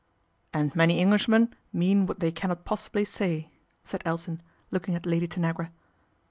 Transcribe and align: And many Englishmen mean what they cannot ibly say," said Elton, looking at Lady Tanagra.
And 0.51 0.75
many 0.75 0.99
Englishmen 0.99 1.53
mean 1.71 2.07
what 2.07 2.19
they 2.21 2.31
cannot 2.31 2.65
ibly 2.65 3.05
say," 3.05 3.51
said 3.83 4.01
Elton, 4.03 4.41
looking 4.71 4.95
at 4.95 5.05
Lady 5.05 5.27
Tanagra. 5.27 5.69